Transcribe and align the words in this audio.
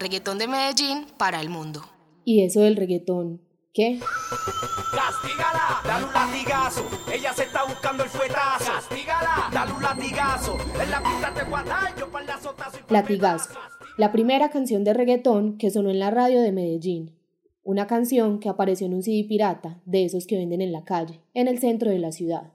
Reggaetón 0.00 0.38
de 0.38 0.48
Medellín 0.48 1.04
para 1.18 1.42
el 1.42 1.50
mundo. 1.50 1.82
¿Y 2.24 2.42
eso 2.42 2.62
del 2.62 2.76
reggaetón? 2.76 3.42
¿Qué? 3.74 4.00
Castígala, 4.00 5.82
dale 5.84 6.06
un 6.06 6.12
latigazo. 6.14 6.88
Ella 7.12 7.34
se 7.34 7.42
está 7.42 7.64
buscando 7.64 8.04
el 8.04 8.08
fuetazo. 8.08 8.72
Castígala, 8.72 9.50
dale 9.52 9.72
un 9.72 9.82
latigazo. 9.82 10.56
En 10.80 10.90
la 10.90 11.02
pista 11.02 11.34
te 11.34 11.44
guarda 11.44 11.94
yo 11.98 12.10
para 12.10 12.24
la 12.24 12.40
sotazo 12.40 12.78
y 12.78 12.90
Latigazo, 12.90 13.50
la 13.98 14.10
primera 14.10 14.48
canción 14.48 14.84
de 14.84 14.94
reggaetón 14.94 15.58
que 15.58 15.70
sonó 15.70 15.90
en 15.90 15.98
la 15.98 16.10
radio 16.10 16.40
de 16.40 16.52
Medellín. 16.52 17.14
Una 17.62 17.86
canción 17.86 18.40
que 18.40 18.48
apareció 18.48 18.86
en 18.86 18.94
un 18.94 19.02
CD 19.02 19.26
pirata, 19.28 19.82
de 19.84 20.06
esos 20.06 20.26
que 20.26 20.38
venden 20.38 20.62
en 20.62 20.72
la 20.72 20.84
calle, 20.84 21.20
en 21.34 21.46
el 21.46 21.58
centro 21.58 21.90
de 21.90 21.98
la 21.98 22.10
ciudad. 22.10 22.54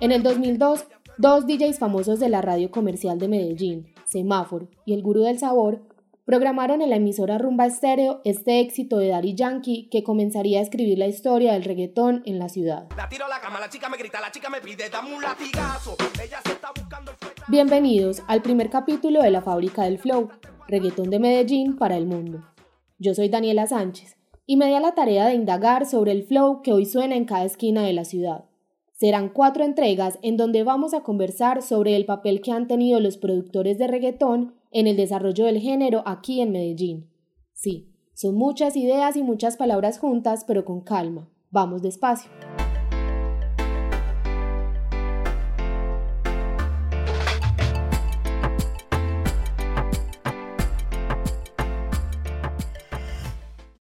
En 0.00 0.12
el 0.12 0.22
2002, 0.22 0.84
dos 1.16 1.46
DJs 1.46 1.78
famosos 1.78 2.20
de 2.20 2.28
la 2.28 2.42
radio 2.42 2.70
comercial 2.70 3.18
de 3.18 3.28
Medellín, 3.28 3.94
Semáforo 4.08 4.68
y 4.86 4.94
El 4.94 5.02
Gurú 5.02 5.22
del 5.22 5.38
Sabor, 5.38 5.82
programaron 6.24 6.82
en 6.82 6.90
la 6.90 6.96
emisora 6.96 7.38
Rumba 7.38 7.66
Estéreo 7.66 8.20
este 8.24 8.60
éxito 8.60 8.98
de 8.98 9.08
Daddy 9.08 9.34
Yankee 9.34 9.88
que 9.90 10.02
comenzaría 10.02 10.58
a 10.58 10.62
escribir 10.62 10.98
la 10.98 11.06
historia 11.06 11.52
del 11.52 11.64
reggaetón 11.64 12.22
en 12.26 12.38
la 12.38 12.48
ciudad. 12.48 12.88
Bienvenidos 17.48 18.22
al 18.26 18.42
primer 18.42 18.70
capítulo 18.70 19.22
de 19.22 19.30
La 19.30 19.42
Fábrica 19.42 19.84
del 19.84 19.98
Flow, 19.98 20.30
reggaetón 20.68 21.10
de 21.10 21.18
Medellín 21.18 21.76
para 21.76 21.96
el 21.96 22.06
mundo. 22.06 22.44
Yo 22.98 23.14
soy 23.14 23.28
Daniela 23.28 23.66
Sánchez 23.66 24.16
y 24.44 24.56
me 24.56 24.66
di 24.66 24.74
a 24.74 24.80
la 24.80 24.94
tarea 24.94 25.26
de 25.26 25.34
indagar 25.34 25.86
sobre 25.86 26.12
el 26.12 26.24
flow 26.24 26.62
que 26.62 26.72
hoy 26.72 26.86
suena 26.86 27.14
en 27.14 27.26
cada 27.26 27.44
esquina 27.44 27.82
de 27.82 27.92
la 27.92 28.04
ciudad. 28.04 28.47
Serán 28.98 29.28
cuatro 29.28 29.62
entregas 29.64 30.18
en 30.22 30.36
donde 30.36 30.64
vamos 30.64 30.92
a 30.92 31.04
conversar 31.04 31.62
sobre 31.62 31.94
el 31.94 32.04
papel 32.04 32.40
que 32.40 32.50
han 32.50 32.66
tenido 32.66 32.98
los 32.98 33.16
productores 33.16 33.78
de 33.78 33.86
reggaetón 33.86 34.56
en 34.72 34.88
el 34.88 34.96
desarrollo 34.96 35.44
del 35.44 35.60
género 35.60 36.02
aquí 36.04 36.40
en 36.40 36.50
Medellín. 36.50 37.08
Sí, 37.52 37.94
son 38.12 38.34
muchas 38.34 38.74
ideas 38.74 39.14
y 39.14 39.22
muchas 39.22 39.56
palabras 39.56 40.00
juntas, 40.00 40.42
pero 40.44 40.64
con 40.64 40.80
calma. 40.80 41.28
Vamos 41.52 41.82
despacio. 41.82 42.28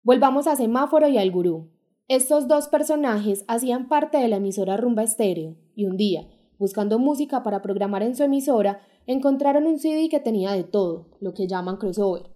Volvamos 0.03 0.47
a 0.47 0.57
Semáforo 0.57 1.07
y 1.07 1.17
al 1.17 1.31
Gurú. 1.31 1.76
Estos 2.09 2.47
dos 2.47 2.69
personajes 2.69 3.43
hacían 3.49 3.89
parte 3.89 4.17
de 4.17 4.29
la 4.29 4.37
emisora 4.37 4.77
Rumba 4.77 5.03
Estéreo 5.03 5.57
y 5.75 5.87
un 5.87 5.97
día, 5.97 6.25
buscando 6.57 6.99
música 6.99 7.43
para 7.43 7.61
programar 7.61 8.01
en 8.01 8.15
su 8.15 8.23
emisora, 8.23 8.79
encontraron 9.07 9.65
un 9.65 9.77
CD 9.77 10.07
que 10.07 10.21
tenía 10.21 10.53
de 10.53 10.63
todo, 10.63 11.07
lo 11.19 11.33
que 11.33 11.47
llaman 11.47 11.75
crossover. 11.75 12.31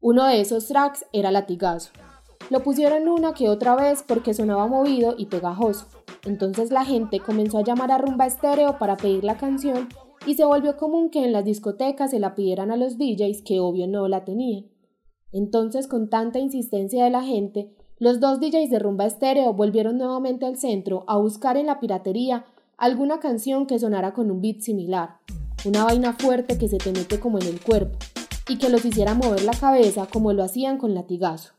Uno 0.00 0.26
de 0.26 0.40
esos 0.40 0.68
tracks 0.68 1.06
era 1.12 1.32
Latigazo. 1.32 1.90
Lo 2.50 2.62
pusieron 2.62 3.08
una 3.08 3.34
que 3.34 3.48
otra 3.48 3.74
vez 3.74 4.04
porque 4.06 4.32
sonaba 4.32 4.68
movido 4.68 5.16
y 5.18 5.26
pegajoso. 5.26 5.86
Entonces 6.24 6.70
la 6.70 6.84
gente 6.84 7.18
comenzó 7.18 7.58
a 7.58 7.64
llamar 7.64 7.90
a 7.90 7.98
Rumba 7.98 8.26
Estéreo 8.26 8.78
para 8.78 8.96
pedir 8.96 9.24
la 9.24 9.36
canción 9.36 9.88
y 10.24 10.36
se 10.36 10.44
volvió 10.44 10.76
común 10.76 11.10
que 11.10 11.24
en 11.24 11.32
las 11.32 11.44
discotecas 11.44 12.12
se 12.12 12.20
la 12.20 12.36
pidieran 12.36 12.70
a 12.70 12.76
los 12.76 12.96
DJs 12.96 13.42
que 13.42 13.58
obvio 13.58 13.88
no 13.88 14.06
la 14.06 14.24
tenían. 14.24 14.70
Entonces, 15.32 15.88
con 15.88 16.08
tanta 16.10 16.38
insistencia 16.38 17.02
de 17.02 17.10
la 17.10 17.24
gente, 17.24 17.74
los 18.00 18.18
dos 18.18 18.40
DJs 18.40 18.70
de 18.70 18.78
Rumba 18.78 19.04
Estéreo 19.04 19.52
volvieron 19.52 19.98
nuevamente 19.98 20.46
al 20.46 20.56
centro 20.56 21.04
a 21.06 21.18
buscar 21.18 21.58
en 21.58 21.66
la 21.66 21.80
piratería 21.80 22.46
alguna 22.78 23.20
canción 23.20 23.66
que 23.66 23.78
sonara 23.78 24.14
con 24.14 24.30
un 24.30 24.40
beat 24.40 24.60
similar, 24.60 25.18
una 25.66 25.84
vaina 25.84 26.14
fuerte 26.14 26.56
que 26.56 26.66
se 26.66 26.78
te 26.78 26.92
mete 26.92 27.20
como 27.20 27.38
en 27.38 27.46
el 27.46 27.60
cuerpo 27.60 27.98
y 28.48 28.56
que 28.56 28.70
los 28.70 28.86
hiciera 28.86 29.12
mover 29.12 29.42
la 29.42 29.52
cabeza 29.52 30.08
como 30.10 30.32
lo 30.32 30.42
hacían 30.42 30.78
con 30.78 30.94
latigazo. 30.94 31.52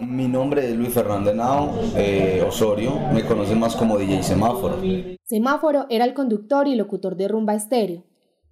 Mi 0.00 0.26
nombre 0.26 0.66
es 0.66 0.74
Luis 0.74 0.94
Fernando 0.94 1.32
Henao 1.32 1.74
eh, 1.96 2.42
Osorio, 2.48 2.98
me 3.12 3.26
conocen 3.26 3.60
más 3.60 3.76
como 3.76 3.98
DJ 3.98 4.22
Semáforo. 4.22 4.78
Semáforo 5.24 5.84
era 5.90 6.06
el 6.06 6.14
conductor 6.14 6.66
y 6.66 6.76
locutor 6.76 7.14
de 7.14 7.28
Rumba 7.28 7.54
Estéreo, 7.54 8.04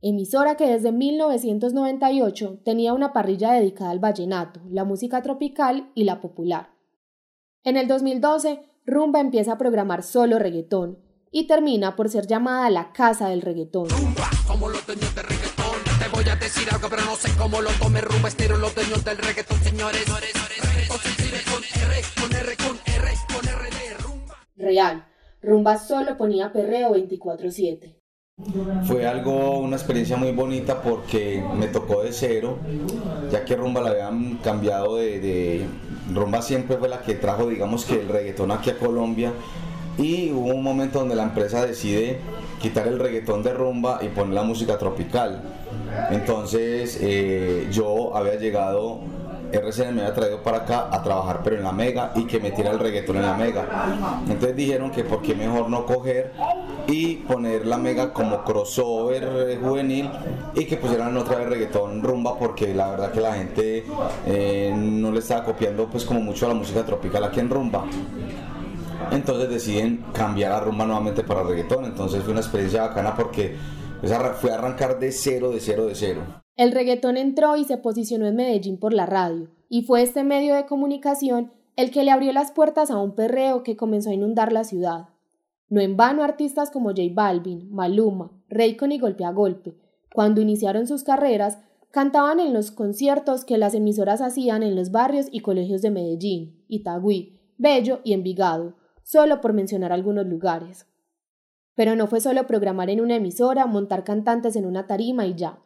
emisora 0.02 0.58
que 0.58 0.66
desde 0.66 0.92
1998 0.92 2.58
tenía 2.62 2.92
una 2.92 3.14
parrilla 3.14 3.52
dedicada 3.52 3.90
al 3.90 4.00
vallenato, 4.00 4.60
la 4.68 4.84
música 4.84 5.22
tropical 5.22 5.90
y 5.94 6.04
la 6.04 6.20
popular. 6.20 6.75
En 7.66 7.76
el 7.76 7.88
2012, 7.88 8.60
Rumba 8.86 9.18
empieza 9.18 9.54
a 9.54 9.58
programar 9.58 10.04
solo 10.04 10.38
reggaetón 10.38 11.00
y 11.32 11.48
termina 11.48 11.96
por 11.96 12.08
ser 12.08 12.28
llamada 12.28 12.70
la 12.70 12.92
casa 12.92 13.28
del 13.28 13.42
reggaetón. 13.42 13.88
Rumba, 13.88 14.30
como 14.46 14.68
los 14.68 14.86
dueños 14.86 15.12
del 15.16 15.24
reggaetón. 15.24 15.66
Te 15.98 16.08
voy 16.14 16.28
a 16.28 16.36
decir 16.36 16.68
algo, 16.70 16.86
pero 16.88 17.04
no 17.04 17.16
sé 17.16 17.28
cómo 17.36 17.60
lo 17.60 17.70
tome 17.82 18.00
rumba 18.02 18.28
estero 18.28 18.56
los 18.56 18.72
dueños 18.72 19.04
del 19.04 19.18
reggaetón, 19.18 19.58
señores. 19.64 20.04
Reggaetón 20.06 20.98
se 21.00 21.08
escribe 21.08 21.38
con 21.50 21.64
R, 21.82 22.02
con 22.20 22.32
R, 22.36 22.56
con 22.56 22.78
R, 22.94 23.12
con 23.34 23.48
R 23.48 23.70
de 23.70 23.94
rumba. 23.98 24.34
Real, 24.54 25.04
Rumba 25.42 25.76
solo 25.76 26.16
ponía 26.16 26.52
perreo 26.52 26.92
24/7. 26.94 27.96
Fue 28.86 29.06
algo, 29.08 29.58
una 29.58 29.74
experiencia 29.74 30.16
muy 30.16 30.30
bonita 30.30 30.82
porque 30.82 31.42
me 31.56 31.66
tocó 31.66 32.02
de 32.04 32.12
cero, 32.12 32.58
ya 33.32 33.44
que 33.44 33.56
Rumba 33.56 33.80
la 33.80 33.90
habían 33.90 34.36
cambiado 34.36 34.96
de, 34.96 35.18
de- 35.20 35.66
Rumba 36.12 36.42
siempre 36.42 36.76
fue 36.76 36.88
la 36.88 37.00
que 37.02 37.14
trajo, 37.14 37.48
digamos 37.48 37.84
que 37.84 38.00
el 38.00 38.08
reggaetón 38.08 38.50
aquí 38.50 38.70
a 38.70 38.78
Colombia 38.78 39.32
y 39.98 40.30
hubo 40.30 40.54
un 40.54 40.62
momento 40.62 40.98
donde 40.98 41.16
la 41.16 41.24
empresa 41.24 41.64
decide 41.64 42.18
quitar 42.60 42.86
el 42.86 42.98
reggaetón 42.98 43.42
de 43.42 43.52
Rumba 43.52 44.00
y 44.02 44.08
poner 44.08 44.34
la 44.34 44.42
música 44.42 44.78
tropical. 44.78 45.42
Entonces 46.10 46.98
eh, 47.00 47.68
yo 47.70 48.16
había 48.16 48.36
llegado, 48.36 49.00
RCN 49.56 49.94
me 49.94 50.02
había 50.02 50.14
traído 50.14 50.42
para 50.42 50.58
acá 50.58 50.88
a 50.90 51.02
trabajar 51.02 51.40
pero 51.42 51.56
en 51.56 51.64
la 51.64 51.72
Mega 51.72 52.12
y 52.14 52.24
que 52.24 52.38
metiera 52.40 52.70
el 52.70 52.78
reggaetón 52.78 53.16
en 53.16 53.22
la 53.22 53.34
Mega. 53.34 53.66
Entonces 54.28 54.56
dijeron 54.56 54.90
que 54.90 55.04
por 55.04 55.22
qué 55.22 55.34
mejor 55.34 55.68
no 55.70 55.84
coger 55.86 56.32
y 56.86 57.16
poner 57.16 57.66
la 57.66 57.76
Mega 57.78 58.12
como 58.12 58.44
crossover 58.44 59.58
juvenil 59.62 60.08
y 60.54 60.64
que 60.64 60.76
pusieran 60.76 61.16
otra 61.16 61.36
vez 61.38 61.48
reggaetón 61.48 62.02
rumba 62.02 62.38
porque 62.38 62.74
la 62.74 62.90
verdad 62.90 63.12
que 63.12 63.20
la 63.20 63.34
gente 63.34 63.84
eh, 64.26 64.72
no 64.76 65.10
le 65.10 65.18
estaba 65.20 65.44
copiando 65.44 65.86
pues 65.86 66.04
como 66.04 66.20
mucho 66.20 66.46
a 66.46 66.48
la 66.50 66.54
música 66.54 66.84
tropical 66.84 67.24
aquí 67.24 67.40
en 67.40 67.50
rumba. 67.50 67.84
Entonces 69.10 69.48
deciden 69.48 70.04
cambiar 70.12 70.52
a 70.52 70.60
rumba 70.60 70.84
nuevamente 70.86 71.22
para 71.22 71.42
reggaetón. 71.42 71.84
Entonces 71.84 72.22
fue 72.22 72.32
una 72.32 72.40
experiencia 72.40 72.82
bacana 72.82 73.14
porque 73.14 73.56
pues, 74.00 74.10
arra- 74.12 74.34
fue 74.34 74.52
arrancar 74.52 74.98
de 74.98 75.12
cero, 75.12 75.50
de 75.50 75.60
cero, 75.60 75.86
de 75.86 75.94
cero. 75.94 76.20
El 76.56 76.72
reggaetón 76.72 77.18
entró 77.18 77.56
y 77.56 77.64
se 77.64 77.76
posicionó 77.76 78.26
en 78.26 78.36
Medellín 78.36 78.78
por 78.78 78.94
la 78.94 79.04
radio, 79.04 79.50
y 79.68 79.82
fue 79.82 80.02
este 80.02 80.24
medio 80.24 80.54
de 80.54 80.64
comunicación 80.64 81.52
el 81.76 81.90
que 81.90 82.02
le 82.02 82.10
abrió 82.10 82.32
las 82.32 82.50
puertas 82.50 82.90
a 82.90 82.96
un 82.98 83.14
perreo 83.14 83.62
que 83.62 83.76
comenzó 83.76 84.08
a 84.08 84.14
inundar 84.14 84.52
la 84.52 84.64
ciudad. 84.64 85.10
No 85.68 85.82
en 85.82 85.98
vano 85.98 86.22
artistas 86.22 86.70
como 86.70 86.90
J 86.90 87.02
Balvin, 87.12 87.70
Maluma, 87.70 88.32
Raycon 88.48 88.92
y 88.92 88.98
Golpe 88.98 89.24
a 89.24 89.32
Golpe, 89.32 89.76
cuando 90.14 90.40
iniciaron 90.40 90.86
sus 90.86 91.02
carreras, 91.02 91.58
cantaban 91.90 92.40
en 92.40 92.54
los 92.54 92.70
conciertos 92.70 93.44
que 93.44 93.58
las 93.58 93.74
emisoras 93.74 94.22
hacían 94.22 94.62
en 94.62 94.76
los 94.76 94.90
barrios 94.90 95.26
y 95.30 95.40
colegios 95.40 95.82
de 95.82 95.90
Medellín, 95.90 96.64
Itagüí, 96.68 97.38
Bello 97.58 98.00
y 98.02 98.14
Envigado, 98.14 98.76
solo 99.02 99.42
por 99.42 99.52
mencionar 99.52 99.92
algunos 99.92 100.26
lugares. 100.26 100.86
Pero 101.74 101.96
no 101.96 102.06
fue 102.06 102.22
solo 102.22 102.46
programar 102.46 102.88
en 102.88 103.02
una 103.02 103.16
emisora, 103.16 103.66
montar 103.66 104.04
cantantes 104.04 104.56
en 104.56 104.64
una 104.64 104.86
tarima 104.86 105.26
y 105.26 105.34
ya. 105.34 105.58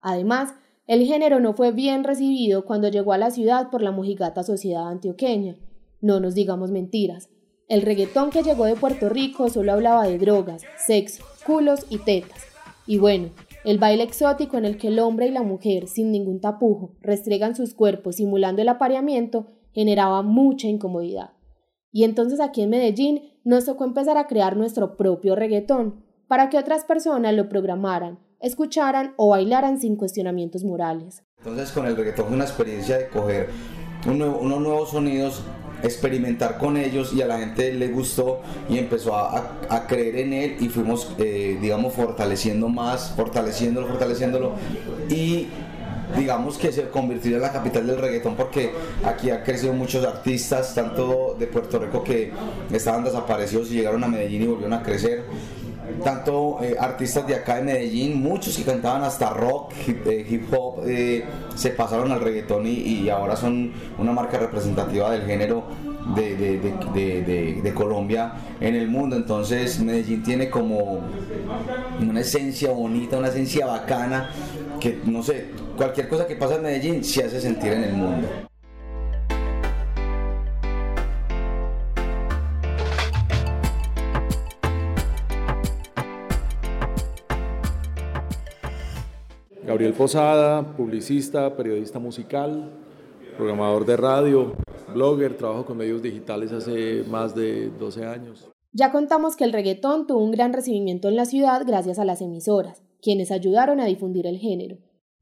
Además, 0.00 0.54
el 0.86 1.06
género 1.06 1.40
no 1.40 1.52
fue 1.52 1.72
bien 1.72 2.04
recibido 2.04 2.64
cuando 2.64 2.88
llegó 2.88 3.12
a 3.12 3.18
la 3.18 3.30
ciudad 3.30 3.70
por 3.70 3.82
la 3.82 3.92
mojigata 3.92 4.42
sociedad 4.42 4.88
antioqueña. 4.88 5.56
No 6.00 6.20
nos 6.20 6.34
digamos 6.34 6.70
mentiras. 6.70 7.28
El 7.68 7.82
reggaetón 7.82 8.30
que 8.30 8.42
llegó 8.42 8.64
de 8.64 8.74
Puerto 8.74 9.08
Rico 9.08 9.48
solo 9.48 9.72
hablaba 9.72 10.06
de 10.06 10.18
drogas, 10.18 10.62
sexo, 10.76 11.22
culos 11.46 11.86
y 11.88 11.98
tetas. 11.98 12.42
Y 12.86 12.98
bueno, 12.98 13.28
el 13.64 13.78
baile 13.78 14.02
exótico 14.02 14.56
en 14.56 14.64
el 14.64 14.78
que 14.78 14.88
el 14.88 14.98
hombre 14.98 15.28
y 15.28 15.30
la 15.30 15.42
mujer, 15.42 15.86
sin 15.86 16.10
ningún 16.10 16.40
tapujo, 16.40 16.96
restregan 17.00 17.54
sus 17.54 17.74
cuerpos 17.74 18.16
simulando 18.16 18.62
el 18.62 18.68
apareamiento, 18.68 19.46
generaba 19.72 20.22
mucha 20.22 20.66
incomodidad. 20.66 21.30
Y 21.92 22.04
entonces 22.04 22.40
aquí 22.40 22.62
en 22.62 22.70
Medellín 22.70 23.22
nos 23.44 23.66
tocó 23.66 23.84
empezar 23.84 24.16
a 24.16 24.26
crear 24.26 24.56
nuestro 24.56 24.96
propio 24.96 25.36
reggaetón, 25.36 26.04
para 26.30 26.48
que 26.48 26.58
otras 26.58 26.84
personas 26.84 27.34
lo 27.34 27.48
programaran, 27.48 28.20
escucharan 28.38 29.14
o 29.16 29.30
bailaran 29.30 29.80
sin 29.80 29.96
cuestionamientos 29.96 30.62
morales. 30.62 31.24
Entonces 31.38 31.72
con 31.72 31.86
el 31.86 31.96
reggaetón 31.96 32.26
fue 32.26 32.34
una 32.36 32.44
experiencia 32.44 32.98
de 32.98 33.08
coger 33.08 33.48
un 34.06 34.16
nuevo- 34.18 34.38
unos 34.38 34.60
nuevos 34.60 34.90
sonidos, 34.90 35.42
experimentar 35.82 36.56
con 36.56 36.76
ellos 36.76 37.12
y 37.12 37.20
a 37.20 37.26
la 37.26 37.40
gente 37.40 37.72
le 37.72 37.88
gustó 37.88 38.42
y 38.68 38.78
empezó 38.78 39.16
a, 39.16 39.36
a- 39.38 39.52
a 39.76 39.86
creer 39.88 40.18
en 40.18 40.32
él 40.32 40.56
y 40.60 40.68
fuimos, 40.68 41.12
eh, 41.18 41.58
digamos, 41.60 41.94
fortaleciendo 41.94 42.68
más, 42.68 43.12
fortaleciéndolo, 43.16 43.88
fortaleciéndolo 43.88 44.52
y 45.08 45.48
digamos 46.16 46.58
que 46.58 46.70
se 46.70 46.88
convirtió 46.90 47.34
en 47.36 47.42
la 47.42 47.50
capital 47.50 47.88
del 47.88 47.98
reggaetón 47.98 48.36
porque 48.36 48.70
aquí 49.04 49.30
ha 49.30 49.42
crecido 49.42 49.72
muchos 49.72 50.04
artistas, 50.06 50.76
tanto 50.76 51.34
de 51.38 51.46
Puerto 51.48 51.80
Rico 51.80 52.04
que 52.04 52.32
estaban 52.72 53.02
desaparecidos 53.02 53.70
y 53.72 53.74
llegaron 53.74 54.04
a 54.04 54.06
Medellín 54.06 54.42
y 54.42 54.46
volvieron 54.46 54.74
a 54.74 54.82
crecer. 54.84 55.24
Tanto 56.00 56.58
eh, 56.62 56.76
artistas 56.78 57.26
de 57.26 57.34
acá 57.34 57.56
de 57.56 57.62
Medellín, 57.62 58.22
muchos 58.22 58.56
que 58.56 58.62
cantaban 58.64 59.02
hasta 59.02 59.30
rock, 59.30 59.72
hip, 59.86 60.06
eh, 60.06 60.44
hop, 60.52 60.82
eh, 60.86 61.24
se 61.54 61.70
pasaron 61.70 62.12
al 62.12 62.20
reggaetón 62.20 62.66
y, 62.66 63.08
ahora 63.08 63.36
son 63.36 63.72
una 63.98 64.12
marca 64.12 64.38
representativa 64.38 65.10
del 65.10 65.22
género 65.22 65.64
de, 66.14 66.36
de, 67.62 67.74
Colombia 67.74 68.32
en 68.60 68.74
el 68.74 68.88
mundo. 68.88 69.16
Entonces 69.16 69.80
Medellín 69.80 70.22
tiene 70.22 70.50
como 70.50 71.00
una 72.00 72.20
esencia 72.20 72.70
bonita, 72.70 73.18
una 73.18 73.28
esencia 73.28 73.66
bacana, 73.66 74.30
que 74.80 75.00
no 75.04 75.22
sé, 75.22 75.46
cualquier 75.76 76.08
cosa 76.08 76.26
que 76.26 76.36
pasa 76.36 76.56
en 76.56 76.62
Medellín 76.62 77.04
se 77.04 77.24
hace 77.24 77.40
sentir 77.40 77.72
en 77.72 77.84
el 77.84 77.92
mundo. 77.94 78.49
Gabriel 89.80 89.96
Posada, 89.96 90.76
publicista, 90.76 91.56
periodista 91.56 91.98
musical, 91.98 92.70
programador 93.38 93.86
de 93.86 93.96
radio, 93.96 94.54
blogger, 94.92 95.38
trabajo 95.38 95.64
con 95.64 95.78
medios 95.78 96.02
digitales 96.02 96.52
hace 96.52 97.02
más 97.08 97.34
de 97.34 97.70
12 97.70 98.04
años. 98.04 98.50
Ya 98.72 98.92
contamos 98.92 99.36
que 99.36 99.44
el 99.44 99.54
reggaetón 99.54 100.06
tuvo 100.06 100.22
un 100.22 100.32
gran 100.32 100.52
recibimiento 100.52 101.08
en 101.08 101.16
la 101.16 101.24
ciudad 101.24 101.62
gracias 101.66 101.98
a 101.98 102.04
las 102.04 102.20
emisoras, 102.20 102.82
quienes 103.00 103.30
ayudaron 103.30 103.80
a 103.80 103.86
difundir 103.86 104.26
el 104.26 104.36
género. 104.36 104.76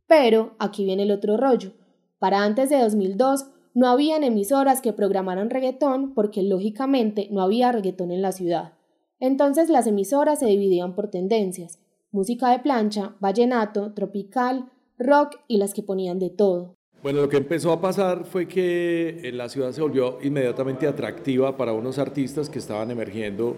Pero 0.09 0.57
aquí 0.59 0.85
viene 0.85 1.05
el 1.05 1.13
otro 1.13 1.37
rollo. 1.37 1.75
Para 2.19 2.43
antes 2.43 2.69
de 2.69 2.81
2002 2.81 3.47
no 3.75 3.87
habían 3.87 4.25
emisoras 4.25 4.81
que 4.81 4.93
programaran 4.93 5.51
reggaetón 5.51 6.15
porque 6.15 6.43
lógicamente 6.43 7.29
no 7.31 7.43
había 7.43 7.71
reggaetón 7.71 8.11
en 8.11 8.23
la 8.23 8.33
ciudad. 8.33 8.73
Entonces 9.21 9.69
las 9.69 9.87
emisoras 9.87 10.41
se 10.41 10.47
dividían 10.47 10.97
por 10.97 11.11
tendencias, 11.11 11.79
música 12.11 12.51
de 12.51 12.61
plancha, 12.61 13.15
vallenato, 13.21 13.93
tropical, 13.93 14.71
rock 14.99 15.37
y 15.47 15.59
las 15.59 15.75
que 15.75 15.83
ponían 15.83 16.19
de 16.19 16.31
todo. 16.31 16.75
Bueno, 17.03 17.21
lo 17.21 17.29
que 17.29 17.37
empezó 17.37 17.71
a 17.71 17.81
pasar 17.81 18.25
fue 18.25 18.49
que 18.49 19.31
la 19.33 19.49
ciudad 19.49 19.71
se 19.71 19.81
volvió 19.81 20.19
inmediatamente 20.23 20.89
atractiva 20.89 21.57
para 21.57 21.73
unos 21.73 21.99
artistas 21.99 22.51
que 22.51 22.59
estaban 22.59 22.91
emergiendo 22.91 23.57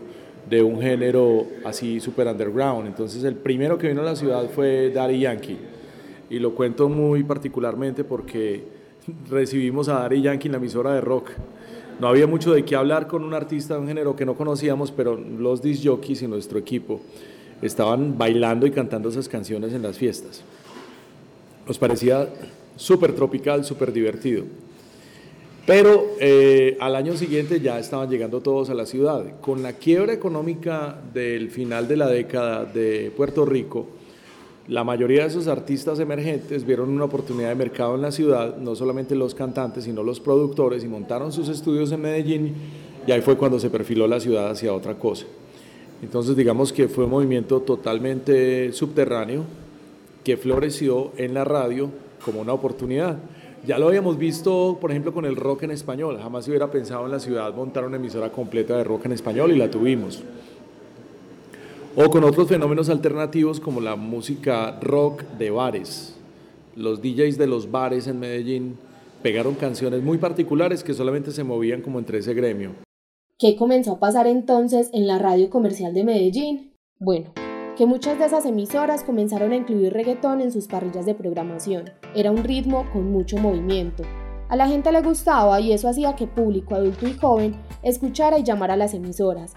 de 0.48 0.62
un 0.62 0.80
género 0.80 1.46
así 1.64 2.00
super 2.00 2.26
underground. 2.26 2.86
Entonces 2.86 3.24
el 3.24 3.36
primero 3.36 3.78
que 3.78 3.88
vino 3.88 4.02
a 4.02 4.04
la 4.04 4.16
ciudad 4.16 4.50
fue 4.50 4.90
Daddy 4.90 5.20
Yankee. 5.20 5.58
Y 6.28 6.38
lo 6.38 6.54
cuento 6.54 6.88
muy 6.88 7.24
particularmente 7.24 8.04
porque 8.04 8.64
recibimos 9.30 9.88
a 9.88 10.00
Daddy 10.00 10.20
Yankee 10.20 10.48
en 10.48 10.52
la 10.52 10.58
emisora 10.58 10.92
de 10.92 11.00
rock. 11.00 11.30
No 11.98 12.08
había 12.08 12.26
mucho 12.26 12.52
de 12.52 12.64
qué 12.64 12.76
hablar 12.76 13.06
con 13.06 13.24
un 13.24 13.32
artista 13.32 13.74
de 13.74 13.80
un 13.80 13.88
género 13.88 14.16
que 14.16 14.26
no 14.26 14.34
conocíamos, 14.34 14.90
pero 14.90 15.16
los 15.16 15.62
disc 15.62 15.82
jockeys 15.84 16.22
y 16.22 16.26
nuestro 16.26 16.58
equipo 16.58 17.00
estaban 17.62 18.16
bailando 18.16 18.66
y 18.66 18.70
cantando 18.70 19.08
esas 19.08 19.28
canciones 19.28 19.72
en 19.72 19.82
las 19.82 19.98
fiestas. 19.98 20.42
Nos 21.66 21.78
parecía 21.78 22.28
súper 22.76 23.14
tropical, 23.14 23.64
súper 23.64 23.92
divertido. 23.92 24.44
Pero 25.66 26.16
eh, 26.18 26.76
al 26.80 26.96
año 26.96 27.16
siguiente 27.16 27.60
ya 27.60 27.78
estaban 27.78 28.10
llegando 28.10 28.40
todos 28.40 28.70
a 28.70 28.74
la 28.74 28.86
ciudad. 28.86 29.40
Con 29.40 29.62
la 29.62 29.74
quiebra 29.74 30.12
económica 30.12 30.98
del 31.12 31.50
final 31.50 31.86
de 31.86 31.96
la 31.96 32.08
década 32.08 32.64
de 32.64 33.12
Puerto 33.16 33.44
Rico, 33.44 33.86
la 34.68 34.84
mayoría 34.84 35.22
de 35.22 35.28
esos 35.28 35.48
artistas 35.48 35.98
emergentes 36.00 36.64
vieron 36.64 36.90
una 36.90 37.04
oportunidad 37.04 37.48
de 37.48 37.54
mercado 37.54 37.94
en 37.94 38.02
la 38.02 38.12
ciudad, 38.12 38.56
no 38.56 38.74
solamente 38.74 39.14
los 39.14 39.34
cantantes, 39.34 39.84
sino 39.84 40.02
los 40.02 40.20
productores, 40.20 40.84
y 40.84 40.88
montaron 40.88 41.32
sus 41.32 41.48
estudios 41.48 41.92
en 41.92 42.02
Medellín, 42.02 42.54
y 43.06 43.12
ahí 43.12 43.20
fue 43.20 43.36
cuando 43.36 43.58
se 43.58 43.70
perfiló 43.70 44.06
la 44.06 44.20
ciudad 44.20 44.50
hacia 44.50 44.72
otra 44.72 44.94
cosa. 44.94 45.26
Entonces 46.02 46.36
digamos 46.36 46.72
que 46.72 46.88
fue 46.88 47.04
un 47.04 47.10
movimiento 47.10 47.60
totalmente 47.60 48.72
subterráneo 48.72 49.44
que 50.24 50.36
floreció 50.36 51.12
en 51.16 51.34
la 51.34 51.44
radio 51.44 51.90
como 52.24 52.40
una 52.40 52.52
oportunidad. 52.52 53.18
Ya 53.66 53.78
lo 53.78 53.88
habíamos 53.88 54.16
visto, 54.16 54.78
por 54.80 54.90
ejemplo, 54.90 55.12
con 55.12 55.26
el 55.26 55.36
rock 55.36 55.64
en 55.64 55.70
español. 55.70 56.18
Jamás 56.20 56.48
hubiera 56.48 56.70
pensado 56.70 57.04
en 57.04 57.12
la 57.12 57.20
ciudad 57.20 57.54
montar 57.54 57.84
una 57.84 57.96
emisora 57.96 58.30
completa 58.30 58.76
de 58.76 58.84
rock 58.84 59.06
en 59.06 59.12
español 59.12 59.52
y 59.52 59.58
la 59.58 59.70
tuvimos. 59.70 60.22
O 61.96 62.08
con 62.08 62.24
otros 62.24 62.48
fenómenos 62.48 62.88
alternativos 62.88 63.60
como 63.60 63.80
la 63.80 63.96
música 63.96 64.78
rock 64.80 65.22
de 65.38 65.50
bares. 65.50 66.16
Los 66.76 67.02
DJs 67.02 67.36
de 67.36 67.46
los 67.46 67.70
bares 67.70 68.06
en 68.06 68.20
Medellín 68.20 68.78
pegaron 69.22 69.54
canciones 69.54 70.02
muy 70.02 70.16
particulares 70.16 70.82
que 70.82 70.94
solamente 70.94 71.30
se 71.30 71.44
movían 71.44 71.82
como 71.82 71.98
entre 71.98 72.18
ese 72.18 72.32
gremio. 72.32 72.70
¿Qué 73.40 73.56
comenzó 73.56 73.92
a 73.92 73.98
pasar 73.98 74.26
entonces 74.26 74.90
en 74.92 75.06
la 75.06 75.18
radio 75.18 75.48
comercial 75.48 75.94
de 75.94 76.04
Medellín? 76.04 76.74
Bueno, 76.98 77.32
que 77.74 77.86
muchas 77.86 78.18
de 78.18 78.26
esas 78.26 78.44
emisoras 78.44 79.02
comenzaron 79.02 79.52
a 79.52 79.56
incluir 79.56 79.94
reggaetón 79.94 80.42
en 80.42 80.52
sus 80.52 80.66
parrillas 80.66 81.06
de 81.06 81.14
programación. 81.14 81.88
Era 82.14 82.32
un 82.32 82.44
ritmo 82.44 82.84
con 82.92 83.10
mucho 83.10 83.38
movimiento. 83.38 84.02
A 84.50 84.56
la 84.56 84.68
gente 84.68 84.92
le 84.92 85.00
gustaba 85.00 85.58
y 85.58 85.72
eso 85.72 85.88
hacía 85.88 86.16
que 86.16 86.26
público 86.26 86.74
adulto 86.74 87.08
y 87.08 87.14
joven 87.14 87.56
escuchara 87.82 88.38
y 88.38 88.42
llamara 88.42 88.74
a 88.74 88.76
las 88.76 88.92
emisoras. 88.92 89.54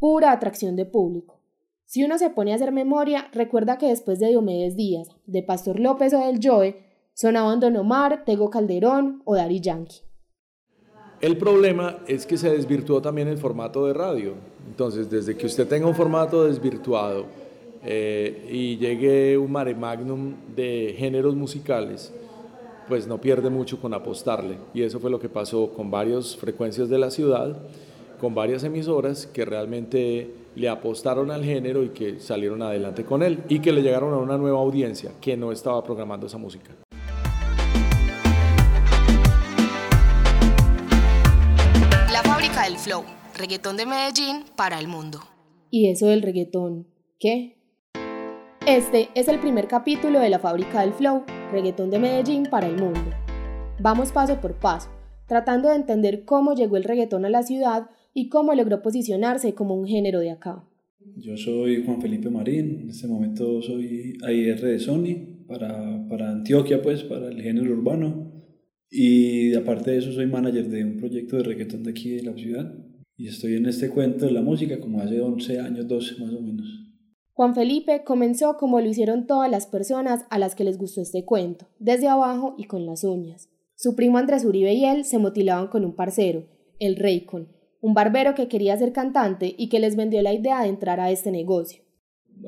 Pura 0.00 0.32
atracción 0.32 0.74
de 0.74 0.84
público. 0.84 1.40
Si 1.84 2.02
uno 2.02 2.18
se 2.18 2.30
pone 2.30 2.50
a 2.50 2.56
hacer 2.56 2.72
memoria, 2.72 3.28
recuerda 3.30 3.78
que 3.78 3.86
después 3.86 4.18
de 4.18 4.26
Diomedes 4.30 4.74
Díaz, 4.74 5.06
de 5.24 5.44
Pastor 5.44 5.78
López 5.78 6.14
o 6.14 6.18
del 6.18 6.40
Joe, 6.42 6.74
sonaban 7.14 7.60
Don 7.60 7.76
Omar, 7.76 8.24
Tego 8.24 8.50
Calderón 8.50 9.22
o 9.24 9.36
Dari 9.36 9.60
Yankee. 9.60 10.07
El 11.20 11.36
problema 11.36 11.98
es 12.06 12.26
que 12.26 12.38
se 12.38 12.50
desvirtuó 12.50 13.02
también 13.02 13.26
el 13.26 13.38
formato 13.38 13.84
de 13.86 13.92
radio. 13.92 14.34
Entonces, 14.68 15.10
desde 15.10 15.36
que 15.36 15.46
usted 15.46 15.66
tenga 15.66 15.88
un 15.88 15.94
formato 15.94 16.44
desvirtuado 16.44 17.26
eh, 17.84 18.46
y 18.48 18.76
llegue 18.76 19.36
un 19.36 19.50
mare 19.50 19.74
magnum 19.74 20.34
de 20.54 20.94
géneros 20.96 21.34
musicales, 21.34 22.12
pues 22.86 23.08
no 23.08 23.20
pierde 23.20 23.50
mucho 23.50 23.80
con 23.80 23.94
apostarle. 23.94 24.58
Y 24.72 24.82
eso 24.82 25.00
fue 25.00 25.10
lo 25.10 25.18
que 25.18 25.28
pasó 25.28 25.72
con 25.72 25.90
varias 25.90 26.36
frecuencias 26.36 26.88
de 26.88 26.98
la 26.98 27.10
ciudad, 27.10 27.62
con 28.20 28.34
varias 28.36 28.62
emisoras 28.62 29.26
que 29.26 29.44
realmente 29.44 30.30
le 30.54 30.68
apostaron 30.68 31.32
al 31.32 31.44
género 31.44 31.82
y 31.82 31.88
que 31.88 32.20
salieron 32.20 32.62
adelante 32.62 33.04
con 33.04 33.24
él 33.24 33.40
y 33.48 33.58
que 33.58 33.72
le 33.72 33.82
llegaron 33.82 34.14
a 34.14 34.18
una 34.18 34.38
nueva 34.38 34.58
audiencia 34.60 35.10
que 35.20 35.36
no 35.36 35.50
estaba 35.50 35.82
programando 35.82 36.28
esa 36.28 36.38
música. 36.38 36.70
El 42.68 42.76
flow, 42.76 43.02
reggaetón 43.34 43.78
de 43.78 43.86
Medellín 43.86 44.44
para 44.54 44.78
el 44.78 44.88
mundo. 44.88 45.20
¿Y 45.70 45.88
eso 45.88 46.08
del 46.08 46.20
reggaetón? 46.20 46.86
¿Qué? 47.18 47.56
Este 48.66 49.08
es 49.14 49.28
el 49.28 49.40
primer 49.40 49.68
capítulo 49.68 50.20
de 50.20 50.28
la 50.28 50.38
fábrica 50.38 50.82
del 50.82 50.92
flow, 50.92 51.22
reggaetón 51.50 51.88
de 51.88 51.98
Medellín 51.98 52.42
para 52.50 52.66
el 52.68 52.76
mundo. 52.76 53.00
Vamos 53.80 54.12
paso 54.12 54.38
por 54.42 54.56
paso, 54.56 54.90
tratando 55.26 55.70
de 55.70 55.76
entender 55.76 56.26
cómo 56.26 56.54
llegó 56.54 56.76
el 56.76 56.84
reggaetón 56.84 57.24
a 57.24 57.30
la 57.30 57.42
ciudad 57.42 57.88
y 58.12 58.28
cómo 58.28 58.54
logró 58.54 58.82
posicionarse 58.82 59.54
como 59.54 59.74
un 59.74 59.86
género 59.86 60.20
de 60.20 60.32
acá. 60.32 60.62
Yo 61.16 61.38
soy 61.38 61.82
Juan 61.86 62.02
Felipe 62.02 62.28
Marín, 62.28 62.80
en 62.82 62.90
este 62.90 63.08
momento 63.08 63.62
soy 63.62 64.18
AIR 64.22 64.60
de 64.60 64.78
Sony 64.78 65.46
para, 65.46 66.06
para 66.06 66.32
Antioquia, 66.32 66.82
pues 66.82 67.02
para 67.02 67.28
el 67.28 67.40
género 67.40 67.72
urbano. 67.72 68.37
Y 68.90 69.54
aparte 69.54 69.90
de 69.90 69.98
eso, 69.98 70.12
soy 70.12 70.26
manager 70.26 70.68
de 70.68 70.84
un 70.84 70.96
proyecto 70.96 71.36
de 71.36 71.42
reggaetón 71.42 71.82
de 71.82 71.90
aquí 71.90 72.10
de 72.10 72.22
la 72.22 72.34
ciudad. 72.34 72.74
Y 73.16 73.28
estoy 73.28 73.56
en 73.56 73.66
este 73.66 73.90
cuento 73.90 74.26
de 74.26 74.32
la 74.32 74.42
música 74.42 74.80
como 74.80 75.00
hace 75.00 75.20
11 75.20 75.60
años, 75.60 75.88
12 75.88 76.20
más 76.20 76.32
o 76.32 76.40
menos. 76.40 76.66
Juan 77.32 77.54
Felipe 77.54 78.02
comenzó 78.04 78.56
como 78.56 78.80
lo 78.80 78.88
hicieron 78.88 79.26
todas 79.26 79.50
las 79.50 79.66
personas 79.66 80.24
a 80.30 80.38
las 80.38 80.54
que 80.54 80.64
les 80.64 80.78
gustó 80.78 81.02
este 81.02 81.24
cuento, 81.24 81.66
desde 81.78 82.08
abajo 82.08 82.54
y 82.58 82.64
con 82.64 82.86
las 82.86 83.04
uñas. 83.04 83.48
Su 83.76 83.94
primo 83.94 84.18
Andrés 84.18 84.44
Uribe 84.44 84.74
y 84.74 84.84
él 84.84 85.04
se 85.04 85.18
motilaban 85.18 85.68
con 85.68 85.84
un 85.84 85.94
parcero, 85.94 86.48
el 86.80 86.96
Raycon, 86.96 87.48
un 87.80 87.94
barbero 87.94 88.34
que 88.34 88.48
quería 88.48 88.76
ser 88.76 88.92
cantante 88.92 89.54
y 89.56 89.68
que 89.68 89.78
les 89.78 89.94
vendió 89.94 90.20
la 90.22 90.34
idea 90.34 90.62
de 90.62 90.68
entrar 90.68 90.98
a 90.98 91.12
este 91.12 91.30
negocio. 91.30 91.82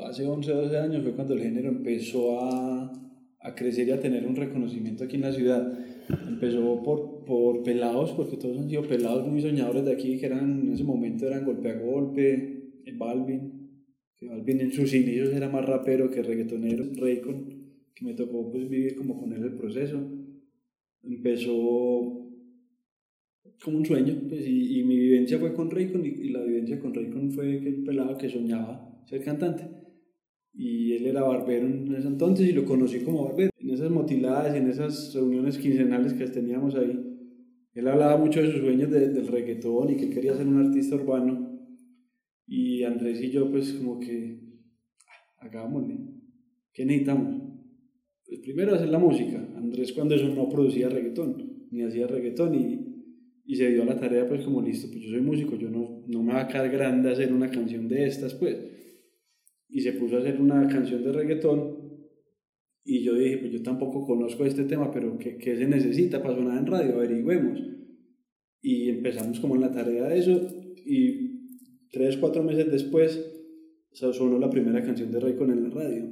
Hace 0.04 0.26
11 0.26 0.52
12 0.52 0.78
años 0.78 1.02
fue 1.04 1.14
cuando 1.14 1.34
el 1.34 1.42
género 1.42 1.68
empezó 1.68 2.40
a, 2.40 2.92
a 3.40 3.54
crecer 3.54 3.88
y 3.88 3.90
a 3.92 4.00
tener 4.00 4.26
un 4.26 4.36
reconocimiento 4.36 5.04
aquí 5.04 5.16
en 5.16 5.22
la 5.22 5.32
ciudad 5.32 5.78
empezó 6.28 6.82
por, 6.82 7.24
por 7.24 7.62
pelados, 7.62 8.12
porque 8.12 8.36
todos 8.36 8.58
han 8.58 8.68
sido 8.68 8.82
pelados 8.82 9.26
muy 9.26 9.40
soñadores 9.40 9.84
de 9.84 9.92
aquí, 9.92 10.18
que 10.18 10.26
eran 10.26 10.60
en 10.60 10.72
ese 10.72 10.84
momento 10.84 11.26
eran 11.26 11.44
golpe 11.44 11.70
a 11.70 11.78
golpe, 11.78 12.72
el 12.84 12.96
Balvin, 12.96 13.70
que 14.16 14.26
Balvin 14.26 14.60
en 14.60 14.72
sus 14.72 14.92
inicios 14.94 15.30
era 15.30 15.48
más 15.48 15.64
rapero 15.64 16.10
que 16.10 16.22
reggaetonero, 16.22 16.84
Raycon, 16.94 17.60
que 17.94 18.04
me 18.04 18.14
tocó 18.14 18.50
pues 18.50 18.68
vivir 18.68 18.96
como 18.96 19.18
con 19.18 19.32
él 19.32 19.42
el 19.42 19.54
proceso. 19.54 20.00
Empezó 21.02 22.26
como 23.62 23.78
un 23.78 23.84
sueño, 23.84 24.16
pues, 24.28 24.46
y, 24.46 24.82
mi 24.84 24.96
vivencia 24.96 25.38
fue 25.38 25.54
con 25.54 25.70
Raycon, 25.70 26.04
y, 26.04 26.08
y, 26.08 26.28
la 26.30 26.42
vivencia 26.42 26.78
con 26.78 26.94
Raycon 26.94 27.30
fue 27.30 27.60
que 27.60 27.68
el 27.68 27.84
pelado 27.84 28.16
que 28.16 28.28
soñaba 28.28 29.02
ser 29.06 29.22
cantante. 29.22 29.79
Y 30.52 30.92
él 30.92 31.06
era 31.06 31.22
barbero 31.22 31.66
en 31.66 31.94
ese 31.94 32.08
entonces 32.08 32.48
y 32.48 32.52
lo 32.52 32.64
conocí 32.64 33.00
como 33.00 33.24
barbero 33.24 33.50
en 33.58 33.70
esas 33.70 33.90
motiladas 33.90 34.54
y 34.54 34.58
en 34.58 34.68
esas 34.68 35.14
reuniones 35.14 35.58
quincenales 35.58 36.14
que 36.14 36.26
teníamos 36.26 36.74
ahí, 36.74 37.10
él 37.72 37.88
hablaba 37.88 38.16
mucho 38.16 38.42
de 38.42 38.50
sus 38.50 38.60
sueños 38.60 38.90
del 38.90 39.26
reggaetón 39.28 39.90
y 39.90 39.96
que 39.96 40.10
quería 40.10 40.34
ser 40.34 40.46
un 40.46 40.66
artista 40.66 40.96
urbano. 40.96 41.58
Y 42.46 42.82
Andrés 42.82 43.22
y 43.22 43.30
yo 43.30 43.48
pues 43.50 43.72
como 43.74 44.00
que, 44.00 44.40
ah, 45.06 45.46
hagámosle, 45.46 45.98
¿qué 46.72 46.84
necesitamos? 46.84 47.42
Pues 48.26 48.40
primero 48.40 48.74
hacer 48.74 48.88
la 48.88 48.98
música. 48.98 49.38
Andrés 49.56 49.92
cuando 49.92 50.16
eso 50.16 50.28
no 50.34 50.48
producía 50.48 50.88
reggaetón, 50.88 51.68
ni 51.70 51.82
hacía 51.82 52.08
reggaetón 52.08 52.54
y, 52.56 53.04
y 53.44 53.54
se 53.54 53.70
dio 53.70 53.82
a 53.82 53.86
la 53.86 54.00
tarea 54.00 54.26
pues 54.26 54.42
como 54.42 54.60
listo, 54.62 54.88
pues 54.90 55.04
yo 55.04 55.10
soy 55.10 55.20
músico, 55.20 55.54
yo 55.56 55.70
no, 55.70 56.02
no 56.08 56.22
me 56.24 56.32
va 56.32 56.42
a 56.42 56.48
quedar 56.48 56.70
grande 56.70 57.12
hacer 57.12 57.32
una 57.32 57.50
canción 57.50 57.86
de 57.86 58.06
estas 58.06 58.34
pues. 58.34 58.56
Y 59.70 59.80
se 59.80 59.92
puso 59.92 60.16
a 60.16 60.20
hacer 60.20 60.40
una 60.40 60.66
canción 60.68 61.04
de 61.04 61.12
reggaetón 61.12 61.90
y 62.84 63.02
yo 63.04 63.14
dije, 63.14 63.38
pues 63.38 63.52
yo 63.52 63.62
tampoco 63.62 64.04
conozco 64.06 64.44
este 64.44 64.64
tema, 64.64 64.90
pero 64.90 65.16
¿qué, 65.18 65.36
qué 65.36 65.56
se 65.56 65.66
necesita 65.66 66.22
para 66.22 66.34
sonar 66.34 66.58
en 66.58 66.66
radio? 66.66 66.94
Averigüemos. 66.96 67.60
Y 68.62 68.88
empezamos 68.88 69.38
como 69.40 69.54
en 69.54 69.60
la 69.60 69.70
tarea 69.70 70.08
de 70.08 70.18
eso 70.18 70.48
y 70.84 71.88
tres, 71.92 72.16
cuatro 72.16 72.42
meses 72.42 72.70
después 72.70 73.30
sonó 73.92 74.38
la 74.38 74.50
primera 74.50 74.82
canción 74.82 75.10
de 75.10 75.20
Raycon 75.20 75.50
en 75.50 75.62
la 75.64 75.70
radio, 75.70 76.04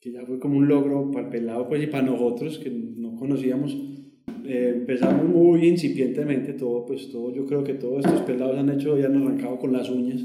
que 0.00 0.12
ya 0.12 0.24
fue 0.24 0.38
como 0.38 0.58
un 0.58 0.68
logro 0.68 1.10
para 1.10 1.26
el 1.26 1.32
pelado 1.32 1.68
pues 1.68 1.82
y 1.82 1.86
para 1.86 2.06
nosotros 2.06 2.58
que 2.58 2.70
no 2.70 3.16
conocíamos. 3.16 3.76
Eh, 4.44 4.72
empezamos 4.76 5.28
muy 5.28 5.66
incipientemente 5.66 6.54
todo, 6.54 6.86
pues 6.86 7.10
todo, 7.10 7.34
yo 7.34 7.44
creo 7.44 7.64
que 7.64 7.74
todos 7.74 8.04
estos 8.04 8.22
pelados 8.22 8.56
han 8.56 8.70
hecho, 8.70 8.98
ya 8.98 9.06
han 9.06 9.16
arrancado 9.16 9.58
con 9.58 9.72
las 9.72 9.90
uñas 9.90 10.24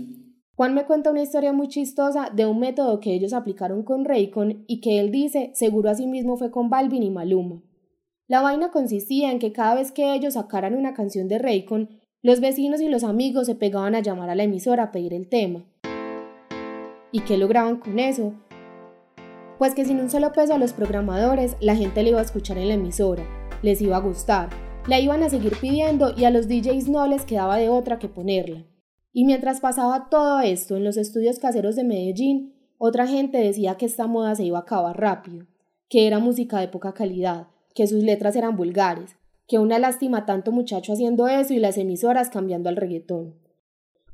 Juan 0.55 0.75
me 0.75 0.85
cuenta 0.85 1.09
una 1.09 1.23
historia 1.23 1.51
muy 1.51 1.67
chistosa 1.67 2.29
de 2.31 2.45
un 2.45 2.59
método 2.59 2.99
que 2.99 3.15
ellos 3.15 3.33
aplicaron 3.33 3.81
con 3.81 4.05
Raycon 4.05 4.65
y 4.67 4.81
que 4.81 4.99
él 4.99 5.09
dice 5.09 5.49
seguro 5.55 5.89
a 5.89 5.95
sí 5.95 6.05
mismo 6.05 6.37
fue 6.37 6.51
con 6.51 6.69
Balvin 6.69 7.01
y 7.01 7.09
Maluma. 7.09 7.63
La 8.27 8.41
vaina 8.41 8.69
consistía 8.69 9.31
en 9.31 9.39
que 9.39 9.51
cada 9.51 9.73
vez 9.73 9.91
que 9.91 10.13
ellos 10.13 10.35
sacaran 10.35 10.75
una 10.75 10.93
canción 10.93 11.27
de 11.27 11.39
Raycon, 11.39 11.89
los 12.21 12.39
vecinos 12.39 12.81
y 12.81 12.87
los 12.87 13.03
amigos 13.03 13.47
se 13.47 13.55
pegaban 13.55 13.95
a 13.95 14.01
llamar 14.01 14.29
a 14.29 14.35
la 14.35 14.43
emisora 14.43 14.83
a 14.83 14.91
pedir 14.91 15.15
el 15.15 15.27
tema. 15.27 15.65
¿Y 17.11 17.21
qué 17.21 17.37
lograban 17.37 17.77
con 17.77 17.97
eso? 17.97 18.33
Pues 19.57 19.73
que 19.73 19.85
sin 19.85 19.99
un 19.99 20.11
solo 20.11 20.33
peso 20.33 20.53
a 20.53 20.59
los 20.59 20.73
programadores, 20.73 21.57
la 21.61 21.75
gente 21.75 22.03
le 22.03 22.11
iba 22.11 22.19
a 22.19 22.23
escuchar 22.23 22.59
en 22.59 22.67
la 22.67 22.75
emisora, 22.75 23.23
les 23.63 23.81
iba 23.81 23.97
a 23.97 24.01
gustar, 24.01 24.49
la 24.87 24.99
iban 24.99 25.23
a 25.23 25.29
seguir 25.29 25.57
pidiendo 25.59 26.13
y 26.15 26.25
a 26.25 26.29
los 26.29 26.47
DJs 26.47 26.89
no 26.89 27.07
les 27.07 27.25
quedaba 27.25 27.57
de 27.57 27.69
otra 27.69 27.97
que 27.97 28.07
ponerla. 28.07 28.65
Y 29.13 29.25
mientras 29.25 29.61
pasaba 29.61 30.09
todo 30.09 30.39
esto 30.39 30.75
en 30.75 30.83
los 30.83 30.97
estudios 30.97 31.37
caseros 31.37 31.75
de 31.75 31.83
Medellín, 31.83 32.55
otra 32.79 33.05
gente 33.07 33.37
decía 33.37 33.75
que 33.75 33.85
esta 33.85 34.07
moda 34.07 34.33
se 34.33 34.43
iba 34.43 34.57
a 34.57 34.61
acabar 34.61 34.99
rápido, 34.99 35.45
que 35.87 36.07
era 36.07 36.17
música 36.17 36.59
de 36.59 36.67
poca 36.67 36.93
calidad, 36.93 37.47
que 37.75 37.85
sus 37.85 38.03
letras 38.03 38.35
eran 38.35 38.57
vulgares, 38.57 39.15
que 39.47 39.59
una 39.59 39.77
lástima 39.77 40.25
tanto 40.25 40.51
muchacho 40.51 40.93
haciendo 40.93 41.27
eso 41.27 41.53
y 41.53 41.59
las 41.59 41.77
emisoras 41.77 42.29
cambiando 42.29 42.69
al 42.69 42.75
reggaetón. 42.75 43.35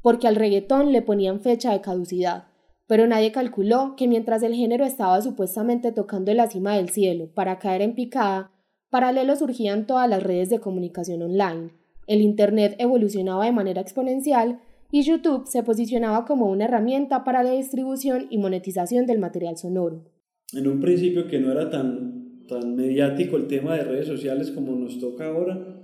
Porque 0.02 0.28
al 0.28 0.36
reggaetón 0.36 0.92
le 0.92 1.02
ponían 1.02 1.40
fecha 1.40 1.72
de 1.72 1.82
caducidad, 1.82 2.48
pero 2.86 3.08
nadie 3.08 3.32
calculó 3.32 3.96
que 3.96 4.08
mientras 4.08 4.44
el 4.44 4.54
género 4.54 4.84
estaba 4.84 5.22
supuestamente 5.22 5.94
tocando 5.94 6.34
la 6.34 6.50
cima 6.50 6.76
del 6.76 6.90
cielo 6.90 7.30
para 7.34 7.58
caer 7.60 7.82
en 7.82 7.96
picada, 7.96 8.52
paralelo 8.90 9.36
surgían 9.38 9.88
todas 9.88 10.10
las 10.10 10.24
redes 10.24 10.50
de 10.50 10.60
comunicación 10.60 11.22
online. 11.22 11.72
El 12.08 12.22
Internet 12.22 12.76
evolucionaba 12.80 13.46
de 13.46 13.52
manera 13.52 13.82
exponencial 13.82 14.60
y 14.92 15.04
YouTube 15.04 15.46
se 15.48 15.64
posicionaba 15.64 16.26
como 16.26 16.50
una 16.50 16.66
herramienta 16.66 17.24
para 17.24 17.44
la 17.44 17.52
distribución 17.52 18.28
y 18.30 18.38
monetización 18.38 19.06
del 19.06 19.20
material 19.20 19.58
sonoro. 19.58 20.06
En 20.54 20.68
un 20.68 20.80
principio 20.80 21.28
que 21.28 21.40
no 21.40 21.52
era 21.52 21.70
tan, 21.70 22.46
tan 22.48 22.76
mediático 22.76 23.38
el 23.38 23.48
tema 23.48 23.76
de 23.76 23.84
redes 23.84 24.08
sociales 24.08 24.52
como 24.52 24.76
nos 24.76 25.00
toca 25.00 25.28
ahora, 25.28 25.76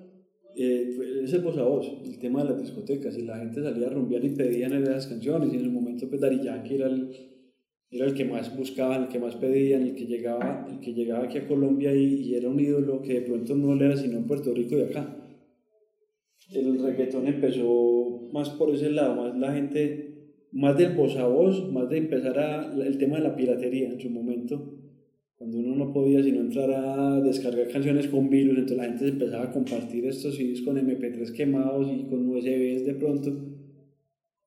eh, 0.56 0.98
es 1.24 1.34
el 1.34 1.42
voz 1.42 1.58
a 1.58 1.64
voz, 1.64 1.92
el 2.04 2.18
tema 2.18 2.44
de 2.44 2.52
las 2.52 2.62
discotecas, 2.62 3.18
y 3.18 3.24
la 3.24 3.38
gente 3.38 3.62
salía 3.62 3.88
a 3.88 3.92
rumbear 3.92 4.24
y 4.24 4.30
pedían 4.30 4.74
esas 4.74 5.08
canciones, 5.08 5.54
y 5.54 5.58
en 5.58 5.66
su 5.66 5.72
momento 5.72 6.08
pues 6.08 6.22
Dari 6.22 6.42
Yankee 6.42 6.76
era 6.76 6.88
el, 6.88 7.12
era 7.92 8.06
el 8.06 8.14
que 8.14 8.26
más 8.26 8.56
buscaban, 8.58 9.04
el 9.04 9.08
que 9.10 9.20
más 9.20 9.36
pedían, 9.36 9.84
el 9.84 9.96
que 9.96 10.06
llegaba, 10.06 10.66
el 10.72 10.80
que 10.80 10.94
llegaba 10.94 11.26
aquí 11.26 11.38
a 11.38 11.48
Colombia 11.48 11.94
y, 11.94 12.06
y 12.06 12.36
era 12.36 12.50
un 12.50 12.60
ídolo 12.60 13.02
que 13.02 13.16
de 13.16 13.22
pronto 13.22 13.54
no 13.56 13.76
le 13.76 13.86
era 13.86 13.98
sino 13.98 14.18
en 14.18 14.26
Puerto 14.26 14.54
Rico 14.54 14.78
y 14.78 14.82
acá 14.84 15.16
el 16.54 16.80
reggaetón 16.80 17.28
empezó 17.28 18.05
más 18.36 18.50
por 18.50 18.70
ese 18.76 18.90
lado, 18.90 19.16
más 19.16 19.38
la 19.38 19.54
gente, 19.54 20.14
más 20.52 20.78
del 20.78 20.94
voz 20.94 21.16
a 21.16 21.26
voz, 21.26 21.72
más 21.72 21.90
de 21.90 22.00
empezar 22.00 22.38
a, 22.38 22.74
el 22.86 22.98
tema 22.98 23.16
de 23.16 23.24
la 23.24 23.36
piratería 23.36 23.88
en 23.88 24.00
su 24.00 24.10
momento, 24.10 24.74
cuando 25.38 25.58
uno 25.60 25.76
no 25.76 25.94
podía 25.94 26.22
sino 26.22 26.42
entrar 26.42 26.70
a 26.70 27.22
descargar 27.22 27.70
canciones 27.70 28.08
con 28.08 28.30
virus, 28.30 28.58
entonces 28.58 28.78
la 28.78 28.84
gente 28.86 29.08
empezaba 29.08 29.46
a 29.46 29.52
compartir 29.52 30.06
estos 30.06 30.36
CDs 30.36 30.62
con 30.64 30.76
MP3 30.76 31.32
quemados 31.32 31.90
y 31.90 32.04
con 32.10 32.28
USBs 32.28 32.86
de 32.86 32.96
pronto. 33.00 33.32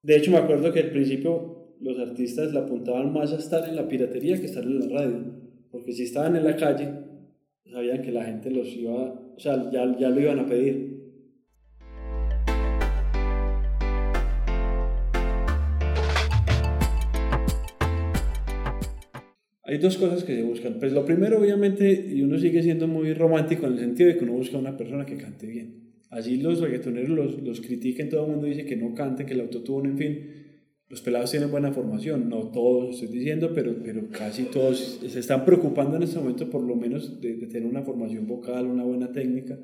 De 0.03 0.17
hecho, 0.17 0.33
me 0.33 0.37
acuerdo 0.37 0.71
que 0.71 0.81
al 0.81 0.91
principio 0.91 1.75
los 1.81 1.99
artistas 1.99 2.53
le 2.53 2.59
apuntaban 2.59 3.11
más 3.13 3.33
a 3.33 3.39
estar 3.39 3.67
en 3.67 3.77
la 3.77 3.89
piratería 3.89 4.39
que 4.39 4.47
estar 4.47 4.65
en 4.65 4.81
la 4.81 4.99
radio, 5.01 5.19
porque 5.71 5.93
si 5.93 6.03
estaban 6.03 6.37
en 6.37 6.45
la 6.45 6.57
calle, 6.57 6.91
sabían 7.65 8.03
que 8.03 8.13
la 8.13 8.25
gente 8.25 8.51
los 8.51 8.69
iba, 8.77 9.15
o 9.35 9.41
sea, 9.41 9.71
ya, 9.71 9.97
ya 9.99 10.11
lo 10.11 10.21
iban 10.21 10.41
a 10.41 10.47
pedir. 10.47 10.98
Hay 19.69 19.77
dos 19.77 19.99
cosas 19.99 20.25
que 20.25 20.35
se 20.35 20.43
buscan. 20.45 20.79
Pues 20.79 20.95
lo 20.95 21.05
primero, 21.05 21.39
obviamente, 21.39 21.93
y 22.11 22.23
uno 22.23 22.39
sigue 22.39 22.63
siendo 22.63 22.89
muy 22.89 23.13
romántico 23.13 23.67
en 23.67 23.75
el 23.75 23.79
sentido 23.79 24.09
de 24.09 24.17
que 24.17 24.25
uno 24.25 24.33
busca 24.33 24.57
una 24.57 24.79
persona 24.79 25.05
que 25.05 25.19
cante 25.19 25.47
bien. 25.47 25.93
Así 26.09 26.39
los 26.39 26.59
reggaetoneros 26.61 27.11
los, 27.11 27.43
los 27.43 27.61
critiquen, 27.61 28.09
todo 28.09 28.25
el 28.25 28.31
mundo 28.31 28.47
dice 28.47 28.65
que 28.65 28.77
no 28.77 28.95
cante, 28.95 29.27
que 29.27 29.35
el 29.35 29.43
autotune, 29.43 29.91
en 29.91 29.99
fin. 29.99 30.21
Los 30.89 31.03
pelados 31.03 31.33
tienen 31.33 31.51
buena 31.51 31.71
formación, 31.71 32.31
no 32.31 32.51
todos 32.51 32.95
estoy 32.95 33.19
diciendo, 33.19 33.53
pero, 33.55 33.77
pero 33.85 34.09
casi 34.09 34.45
todos 34.45 35.01
se 35.07 35.19
están 35.19 35.45
preocupando 35.45 35.97
en 35.99 36.05
este 36.05 36.19
momento 36.19 36.49
por 36.49 36.63
lo 36.63 36.75
menos 36.75 37.21
de, 37.21 37.37
de 37.37 37.47
tener 37.47 37.69
una 37.69 37.83
formación 37.83 38.27
vocal, 38.27 38.65
una 38.69 38.85
buena 38.85 39.13
técnica. 39.13 39.59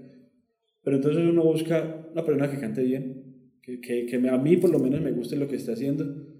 Pero 0.83 0.97
entonces 0.97 1.25
uno 1.25 1.45
busca 1.45 2.11
una 2.13 2.23
persona 2.27 2.51
que 2.51 2.59
cante 2.59 2.83
bien, 2.83 3.53
que, 3.63 3.81
que, 3.81 4.05
que 4.05 4.17
a 4.29 4.37
mí 4.37 4.59
por 4.59 4.69
lo 4.69 4.79
menos 4.79 5.01
me 5.01 5.13
guste 5.13 5.37
lo 5.37 5.49
que 5.49 5.57
está 5.57 5.73
haciendo 5.73 6.34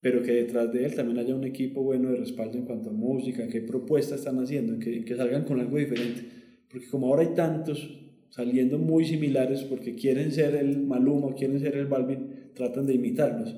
pero 0.00 0.22
que 0.22 0.32
detrás 0.32 0.72
de 0.72 0.86
él 0.86 0.94
también 0.94 1.18
haya 1.18 1.34
un 1.34 1.44
equipo 1.44 1.82
bueno 1.82 2.10
de 2.10 2.16
respaldo 2.16 2.56
en 2.56 2.64
cuanto 2.64 2.90
a 2.90 2.92
música, 2.92 3.46
qué 3.48 3.60
propuestas 3.60 4.20
están 4.20 4.38
haciendo, 4.38 4.74
en 4.74 4.80
que, 4.80 5.04
que 5.04 5.14
salgan 5.14 5.44
con 5.44 5.60
algo 5.60 5.76
diferente. 5.76 6.22
Porque 6.70 6.88
como 6.88 7.08
ahora 7.08 7.22
hay 7.22 7.34
tantos 7.34 8.00
saliendo 8.30 8.78
muy 8.78 9.04
similares 9.04 9.64
porque 9.64 9.94
quieren 9.94 10.30
ser 10.30 10.54
el 10.54 10.84
Maluma 10.84 11.34
quieren 11.34 11.60
ser 11.60 11.76
el 11.76 11.86
Balvin, 11.86 12.52
tratan 12.54 12.86
de 12.86 12.94
imitarlos. 12.94 13.56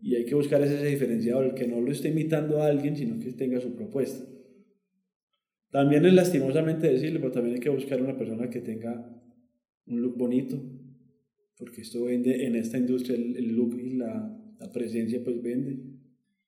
Y 0.00 0.14
hay 0.14 0.24
que 0.24 0.34
buscar 0.34 0.62
ese, 0.62 0.84
diferenciador, 0.84 1.44
el 1.44 1.54
que 1.54 1.68
no 1.68 1.80
lo 1.80 1.92
esté 1.92 2.08
imitando 2.08 2.62
a 2.62 2.66
alguien, 2.66 2.96
sino 2.96 3.18
que 3.18 3.32
tenga 3.32 3.60
su 3.60 3.74
propuesta. 3.74 4.24
También 5.70 6.06
es 6.06 6.14
lastimosamente 6.14 6.90
decirlo, 6.90 7.20
pero 7.20 7.32
también 7.32 7.56
hay 7.56 7.60
que 7.60 7.68
buscar 7.68 8.00
una 8.00 8.16
persona 8.16 8.48
que 8.48 8.60
tenga 8.60 9.12
un 9.86 10.00
look 10.00 10.16
bonito, 10.16 10.56
porque 11.58 11.82
esto 11.82 12.04
vende 12.04 12.46
en 12.46 12.56
esta 12.56 12.78
industria 12.78 13.16
el 13.16 13.54
look 13.54 13.78
y 13.78 13.94
la, 13.94 14.47
la 14.58 14.70
presencia 14.70 15.20
pues 15.22 15.42
vende. 15.42 15.78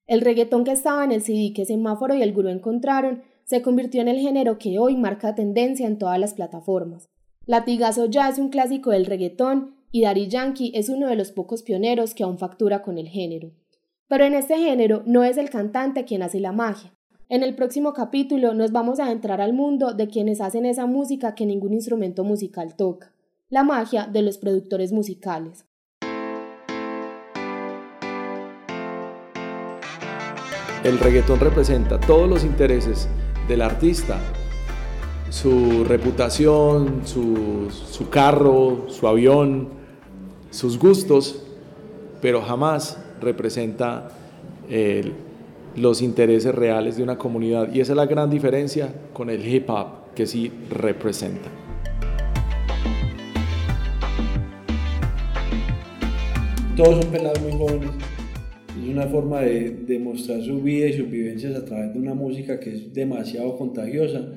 El 0.06 0.20
reggaetón 0.20 0.64
que 0.64 0.72
estaba 0.72 1.04
en 1.04 1.12
el 1.12 1.22
CD 1.22 1.52
que 1.54 1.64
Semáforo 1.64 2.14
y 2.14 2.22
el 2.22 2.32
Gurú 2.32 2.48
encontraron 2.48 3.22
se 3.44 3.62
convirtió 3.62 4.00
en 4.00 4.08
el 4.08 4.18
género 4.18 4.58
que 4.58 4.78
hoy 4.78 4.96
marca 4.96 5.34
tendencia 5.34 5.86
en 5.86 5.98
todas 5.98 6.18
las 6.18 6.34
plataformas. 6.34 7.08
Latigazo 7.46 8.06
ya 8.06 8.28
es 8.28 8.38
un 8.38 8.48
clásico 8.48 8.90
del 8.90 9.06
reggaetón 9.06 9.74
y 9.92 10.02
Daddy 10.02 10.28
Yankee 10.28 10.72
es 10.74 10.88
uno 10.88 11.08
de 11.08 11.16
los 11.16 11.32
pocos 11.32 11.62
pioneros 11.62 12.14
que 12.14 12.22
aún 12.22 12.38
factura 12.38 12.82
con 12.82 12.98
el 12.98 13.08
género. 13.08 13.52
Pero 14.08 14.24
en 14.24 14.34
este 14.34 14.56
género 14.58 15.02
no 15.06 15.24
es 15.24 15.36
el 15.36 15.50
cantante 15.50 16.04
quien 16.04 16.22
hace 16.22 16.40
la 16.40 16.52
magia. 16.52 16.92
En 17.28 17.44
el 17.44 17.54
próximo 17.54 17.92
capítulo 17.92 18.54
nos 18.54 18.72
vamos 18.72 18.98
a 18.98 19.12
entrar 19.12 19.40
al 19.40 19.52
mundo 19.52 19.94
de 19.94 20.08
quienes 20.08 20.40
hacen 20.40 20.66
esa 20.66 20.86
música 20.86 21.36
que 21.36 21.46
ningún 21.46 21.72
instrumento 21.72 22.24
musical 22.24 22.74
toca, 22.74 23.12
la 23.48 23.62
magia 23.62 24.06
de 24.06 24.22
los 24.22 24.38
productores 24.38 24.92
musicales. 24.92 25.64
El 30.82 30.98
reggaetón 30.98 31.40
representa 31.40 32.00
todos 32.00 32.26
los 32.26 32.42
intereses 32.42 33.06
del 33.46 33.60
artista, 33.60 34.18
su 35.28 35.84
reputación, 35.84 37.02
su, 37.04 37.68
su 37.70 38.08
carro, 38.08 38.86
su 38.88 39.06
avión, 39.06 39.68
sus 40.50 40.78
gustos, 40.78 41.42
pero 42.22 42.40
jamás 42.40 42.98
representa 43.20 44.08
eh, 44.70 45.12
los 45.76 46.00
intereses 46.00 46.54
reales 46.54 46.96
de 46.96 47.02
una 47.02 47.18
comunidad. 47.18 47.70
Y 47.74 47.80
esa 47.80 47.92
es 47.92 47.96
la 47.96 48.06
gran 48.06 48.30
diferencia 48.30 48.90
con 49.12 49.28
el 49.28 49.46
hip 49.46 49.68
hop 49.68 50.14
que 50.14 50.26
sí 50.26 50.50
representa. 50.70 51.50
Todos 56.74 57.02
son 57.02 57.12
pelados 57.12 57.40
muy 57.42 57.52
jóvenes 57.52 58.09
es 58.82 58.88
una 58.88 59.06
forma 59.06 59.42
de, 59.42 59.70
de 59.86 59.98
mostrar 59.98 60.42
su 60.42 60.60
vida 60.62 60.86
y 60.88 60.92
sus 60.92 61.10
vivencias 61.10 61.54
a 61.54 61.64
través 61.64 61.92
de 61.92 61.98
una 61.98 62.14
música 62.14 62.60
que 62.60 62.70
es 62.70 62.92
demasiado 62.92 63.56
contagiosa, 63.56 64.32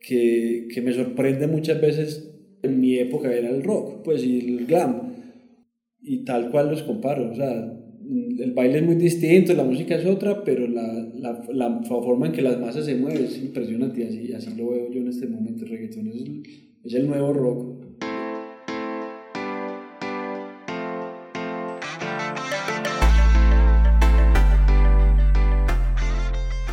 que, 0.00 0.68
que 0.72 0.80
me 0.82 0.92
sorprende 0.92 1.46
muchas 1.46 1.80
veces. 1.80 2.24
En 2.60 2.80
mi 2.80 2.96
época 2.96 3.32
era 3.32 3.50
el 3.50 3.62
rock, 3.62 4.02
pues, 4.02 4.24
y 4.24 4.40
el 4.40 4.66
glam, 4.66 5.14
y 6.02 6.24
tal 6.24 6.50
cual 6.50 6.70
los 6.70 6.82
comparo. 6.82 7.30
O 7.30 7.34
sea, 7.34 7.72
el 8.38 8.52
baile 8.52 8.78
es 8.78 8.84
muy 8.84 8.96
distinto, 8.96 9.54
la 9.54 9.62
música 9.62 9.94
es 9.94 10.06
otra, 10.06 10.42
pero 10.42 10.66
la, 10.66 11.08
la, 11.14 11.44
la 11.52 11.82
forma 11.84 12.26
en 12.26 12.32
que 12.32 12.42
las 12.42 12.58
masas 12.60 12.84
se 12.84 12.96
mueven 12.96 13.24
es 13.24 13.38
impresionante 13.38 14.00
y 14.00 14.04
así, 14.04 14.32
así 14.32 14.58
lo 14.58 14.70
veo 14.70 14.90
yo 14.90 15.00
en 15.00 15.08
este 15.08 15.28
momento. 15.28 15.64
El 15.64 15.70
reggaetón 15.70 16.08
es 16.08 16.24
es 16.84 16.94
el 16.94 17.06
nuevo 17.06 17.32
rock. 17.32 17.77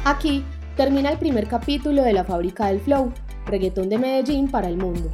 Aquí 0.08 0.46
termina 0.78 1.10
el 1.10 1.18
primer 1.18 1.48
capítulo 1.48 2.04
de 2.04 2.14
La 2.14 2.24
Fábrica 2.24 2.68
del 2.68 2.80
Flow, 2.80 3.12
reggaetón 3.48 3.90
de 3.90 3.98
Medellín 3.98 4.52
para 4.52 4.70
el 4.70 4.78
mundo. 4.78 5.10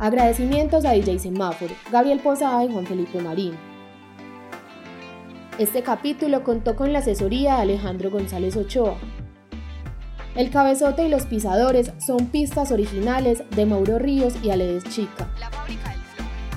Agradecimientos 0.00 0.84
a 0.84 0.90
DJ 0.90 1.20
Semáforo, 1.20 1.72
Gabriel 1.92 2.18
Posada 2.18 2.64
y 2.64 2.72
Juan 2.72 2.86
Felipe 2.86 3.20
Marín. 3.20 3.56
Este 5.58 5.84
capítulo 5.84 6.42
contó 6.42 6.74
con 6.74 6.92
la 6.92 6.98
asesoría 6.98 7.54
de 7.54 7.62
Alejandro 7.62 8.10
González 8.10 8.56
Ochoa. 8.56 8.96
El 10.34 10.50
cabezote 10.50 11.06
y 11.06 11.08
los 11.08 11.26
pisadores 11.26 11.92
son 12.04 12.26
pistas 12.26 12.72
originales 12.72 13.44
de 13.54 13.64
Mauro 13.64 14.00
Ríos 14.00 14.34
y 14.42 14.50
Aledes 14.50 14.82
Chica. 14.88 15.28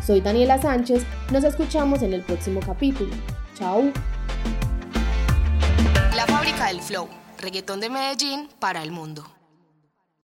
Soy 0.06 0.22
Daniela 0.22 0.62
Sánchez, 0.62 1.04
nos 1.32 1.44
escuchamos 1.44 2.04
en 2.04 2.14
el 2.14 2.22
próximo 2.22 2.60
capítulo. 2.60 3.12
Chao. 3.58 3.92
La 6.16 6.28
fábrica 6.28 6.68
del 6.68 6.80
flow. 6.80 7.10
Reggaetón 7.40 7.80
de 7.80 7.90
Medellín 7.90 8.48
para 8.60 8.84
el 8.84 8.92
mundo. 8.92 9.35